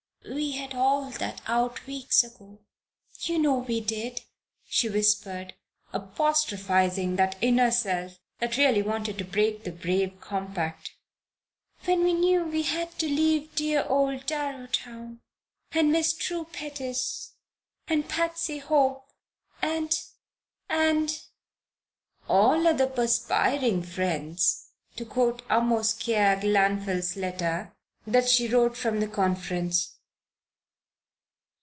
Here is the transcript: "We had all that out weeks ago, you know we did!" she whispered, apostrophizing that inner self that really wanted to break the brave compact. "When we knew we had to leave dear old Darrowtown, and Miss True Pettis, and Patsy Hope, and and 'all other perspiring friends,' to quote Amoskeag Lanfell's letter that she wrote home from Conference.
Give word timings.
"We 0.23 0.51
had 0.51 0.75
all 0.75 1.09
that 1.11 1.41
out 1.47 1.85
weeks 1.87 2.23
ago, 2.23 2.59
you 3.21 3.39
know 3.39 3.55
we 3.57 3.81
did!" 3.81 4.21
she 4.65 4.87
whispered, 4.87 5.55
apostrophizing 5.91 7.15
that 7.15 7.37
inner 7.41 7.71
self 7.71 8.19
that 8.37 8.55
really 8.55 8.83
wanted 8.83 9.17
to 9.17 9.23
break 9.25 9.63
the 9.63 9.71
brave 9.71 10.21
compact. 10.21 10.93
"When 11.85 12.03
we 12.03 12.13
knew 12.13 12.43
we 12.45 12.61
had 12.61 12.97
to 12.99 13.07
leave 13.07 13.55
dear 13.55 13.83
old 13.89 14.27
Darrowtown, 14.27 15.21
and 15.71 15.91
Miss 15.91 16.13
True 16.13 16.45
Pettis, 16.45 17.33
and 17.87 18.07
Patsy 18.07 18.59
Hope, 18.59 19.07
and 19.61 19.91
and 20.69 21.19
'all 22.29 22.67
other 22.67 22.87
perspiring 22.87 23.81
friends,' 23.81 24.69
to 24.97 25.03
quote 25.05 25.41
Amoskeag 25.49 26.43
Lanfell's 26.43 27.17
letter 27.17 27.73
that 28.05 28.29
she 28.29 28.47
wrote 28.47 28.77
home 28.77 29.01
from 29.07 29.11
Conference. 29.11 29.97